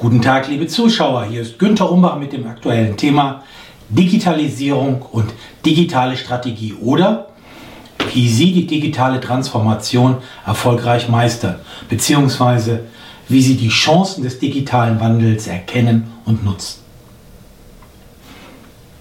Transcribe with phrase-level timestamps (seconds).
[0.00, 1.24] Guten Tag, liebe Zuschauer.
[1.24, 3.44] Hier ist Günther Umbach mit dem aktuellen Thema
[3.90, 5.30] Digitalisierung und
[5.66, 7.26] digitale Strategie oder
[8.14, 10.16] wie Sie die digitale Transformation
[10.46, 11.56] erfolgreich meistern,
[11.90, 12.86] beziehungsweise
[13.28, 16.80] wie Sie die Chancen des digitalen Wandels erkennen und nutzen.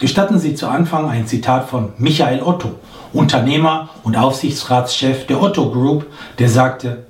[0.00, 2.74] Gestatten Sie zu Anfang ein Zitat von Michael Otto,
[3.12, 6.06] Unternehmer und Aufsichtsratschef der Otto Group,
[6.40, 7.06] der sagte,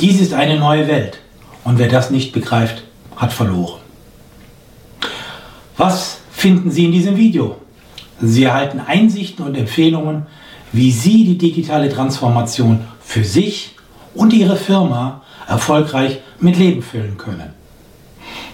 [0.00, 1.21] dies ist eine neue Welt
[1.64, 2.84] und wer das nicht begreift,
[3.16, 3.80] hat verloren.
[5.76, 7.56] Was finden Sie in diesem Video?
[8.20, 10.26] Sie erhalten Einsichten und Empfehlungen,
[10.72, 13.74] wie Sie die digitale Transformation für sich
[14.14, 17.62] und Ihre Firma erfolgreich mit Leben füllen können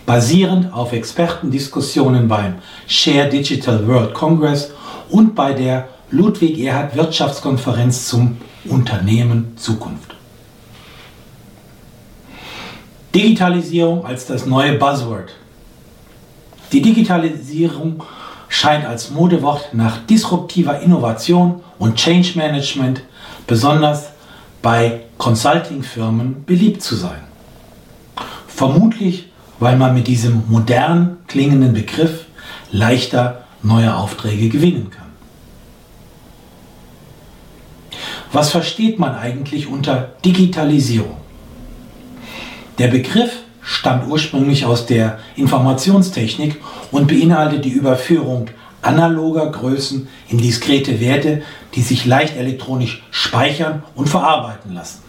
[0.09, 2.55] basierend auf Expertendiskussionen beim
[2.87, 4.71] Share Digital World Congress
[5.11, 10.18] und bei der Ludwig Erhard Wirtschaftskonferenz zum Unternehmen Zukunft.
[13.15, 15.31] Digitalisierung als das neue Buzzword.
[16.73, 18.03] Die Digitalisierung
[18.49, 23.03] scheint als Modewort nach disruptiver Innovation und Change Management
[23.47, 24.11] besonders
[24.61, 27.23] bei Consulting-Firmen beliebt zu sein.
[28.47, 29.29] Vermutlich
[29.61, 32.27] weil man mit diesem modern klingenden Begriff
[32.71, 35.09] leichter neue Aufträge gewinnen kann.
[38.33, 41.17] Was versteht man eigentlich unter Digitalisierung?
[42.79, 46.61] Der Begriff stammt ursprünglich aus der Informationstechnik
[46.93, 48.49] und beinhaltet die Überführung
[48.83, 51.43] analoger Größen in diskrete Werte,
[51.75, 55.03] die sich leicht elektronisch speichern und verarbeiten lassen.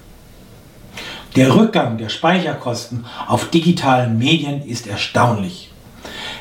[1.35, 5.69] Der Rückgang der Speicherkosten auf digitalen Medien ist erstaunlich.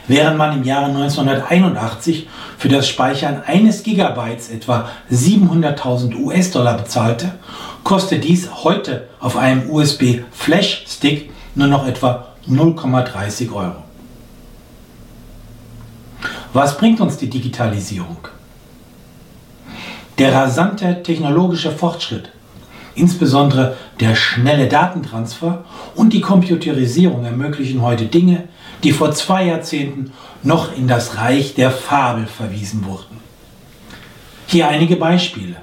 [0.06, 7.32] Während man im Jahre 1981 für das Speichern eines Gigabytes etwa 700.000 US-Dollar bezahlte,
[7.88, 13.82] kostet dies heute auf einem USB-Flash-Stick nur noch etwa 0,30 Euro.
[16.52, 18.28] Was bringt uns die Digitalisierung?
[20.18, 22.28] Der rasante technologische Fortschritt
[22.94, 28.48] Insbesondere der schnelle Datentransfer und die Computerisierung ermöglichen heute Dinge,
[28.82, 30.12] die vor zwei Jahrzehnten
[30.42, 33.18] noch in das Reich der Fabel verwiesen wurden.
[34.46, 35.56] Hier einige Beispiele.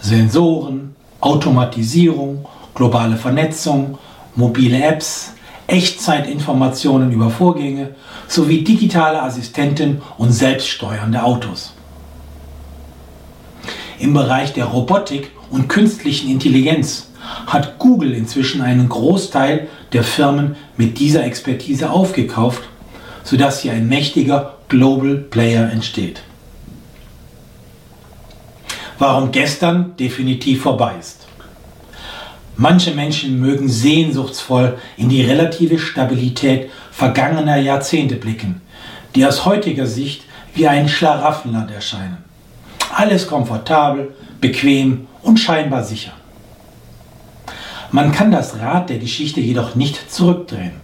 [0.00, 0.94] Sensoren,
[1.26, 3.98] Automatisierung, globale Vernetzung,
[4.36, 5.32] mobile Apps,
[5.66, 7.96] Echtzeitinformationen über Vorgänge
[8.28, 11.72] sowie digitale Assistenten und selbststeuernde Autos.
[13.98, 17.08] Im Bereich der Robotik und künstlichen Intelligenz
[17.48, 22.62] hat Google inzwischen einen Großteil der Firmen mit dieser Expertise aufgekauft,
[23.24, 26.22] sodass hier ein mächtiger Global Player entsteht.
[28.98, 31.26] Warum gestern definitiv vorbei ist.
[32.56, 38.62] Manche Menschen mögen sehnsuchtsvoll in die relative Stabilität vergangener Jahrzehnte blicken,
[39.14, 40.22] die aus heutiger Sicht
[40.54, 42.24] wie ein Schlaraffenland erscheinen.
[42.94, 46.12] Alles komfortabel, bequem und scheinbar sicher.
[47.92, 50.80] Man kann das Rad der Geschichte jedoch nicht zurückdrehen.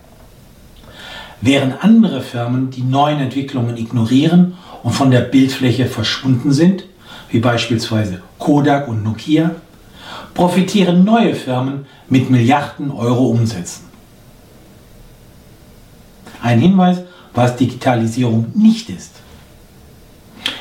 [1.41, 6.85] Während andere Firmen die neuen Entwicklungen ignorieren und von der Bildfläche verschwunden sind,
[7.33, 9.51] wie beispielsweise Kodak und Nokia,
[10.35, 13.87] profitieren neue Firmen mit Milliarden Euro Umsätzen.
[16.43, 16.99] Ein Hinweis,
[17.35, 19.13] was Digitalisierung nicht ist.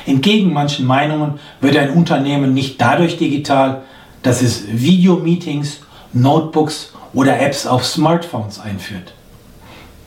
[0.06, 3.82] Entgegen manchen Meinungen wird ein Unternehmen nicht dadurch digital,
[4.22, 5.80] dass es Videomeetings,
[6.12, 9.12] Notebooks oder Apps auf Smartphones einführt.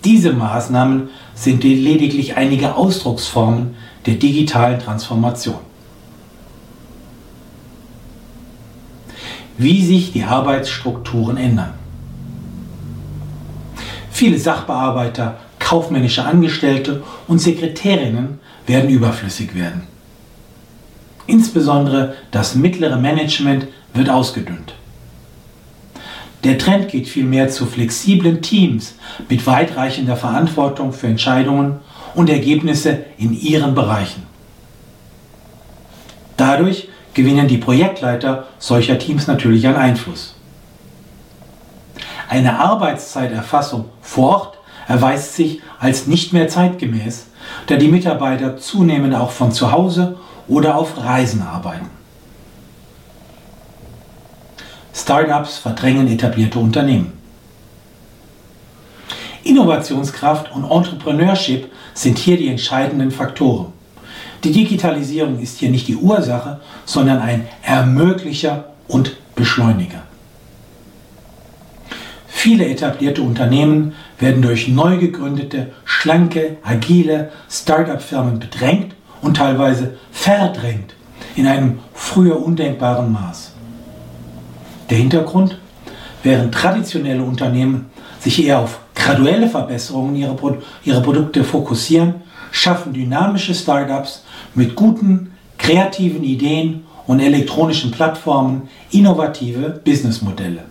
[0.04, 5.60] Diese Maßnahmen sind lediglich einige Ausdrucksformen der digitalen Transformation.
[9.58, 11.74] Wie sich die Arbeitsstrukturen ändern.
[14.12, 19.84] Viele Sachbearbeiter, kaufmännische Angestellte und Sekretärinnen werden überflüssig werden.
[21.28, 24.74] Insbesondere das mittlere Management wird ausgedünnt.
[26.44, 28.94] Der Trend geht vielmehr zu flexiblen Teams
[29.28, 31.80] mit weitreichender Verantwortung für Entscheidungen
[32.14, 34.24] und Ergebnisse in ihren Bereichen.
[36.38, 40.36] Dadurch gewinnen die Projektleiter solcher Teams natürlich an Einfluss.
[42.30, 44.58] Eine Arbeitszeiterfassung vor Ort
[44.88, 47.28] erweist sich als nicht mehr zeitgemäß,
[47.68, 50.18] da die Mitarbeiter zunehmend auch von zu Hause
[50.48, 51.90] oder auf Reisen arbeiten.
[54.94, 57.14] Startups verdrängen etablierte Unternehmen.
[59.44, 63.75] Innovationskraft und Entrepreneurship sind hier die entscheidenden Faktoren.
[64.46, 70.04] Die Digitalisierung ist hier nicht die Ursache, sondern ein Ermöglicher und Beschleuniger.
[72.28, 78.94] Viele etablierte Unternehmen werden durch neu gegründete, schlanke, agile Start-up-Firmen bedrängt
[79.24, 80.94] und teilweise verdrängt
[81.36, 83.52] in einem früher undenkbaren Maß.
[84.92, 85.58] Der Hintergrund?
[86.22, 87.90] Während traditionelle Unternehmen
[88.20, 92.25] sich eher auf graduelle Verbesserungen ihrer, Pro ihrer Produkte fokussieren,
[92.56, 94.24] schaffen dynamische Startups
[94.54, 100.64] mit guten, kreativen Ideen und elektronischen Plattformen innovative Businessmodelle.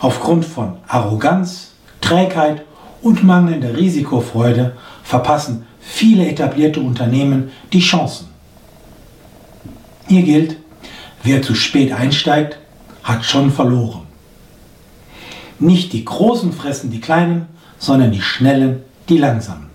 [0.00, 2.62] Aufgrund von Arroganz, Trägheit
[3.02, 8.28] und mangelnder Risikofreude verpassen viele etablierte Unternehmen die Chancen.
[10.06, 10.56] Hier gilt,
[11.24, 12.58] wer zu spät einsteigt,
[13.02, 14.02] hat schon verloren.
[15.58, 17.48] Nicht die Großen fressen die Kleinen,
[17.78, 19.69] sondern die Schnellen die Langsamen.